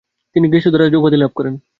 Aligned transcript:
তিনি 0.35 0.45
"গেসু 0.53 0.69
দারাজ" 0.71 0.93
উপাধি 0.95 1.17
লাভ 1.17 1.31
করেন। 1.35 1.53